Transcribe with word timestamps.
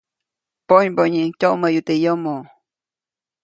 Ponybonyiʼuŋ 0.67 1.31
tyoʼmäyu 1.39 1.81
teʼ 1.87 2.01
yomo. 2.03 2.35